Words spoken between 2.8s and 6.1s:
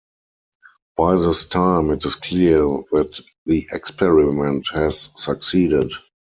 that the experiment has succeeded.